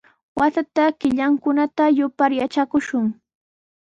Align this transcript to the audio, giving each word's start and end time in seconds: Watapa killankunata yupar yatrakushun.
Watapa 0.39 0.85
killankunata 0.99 1.83
yupar 1.97 2.31
yatrakushun. 2.41 3.05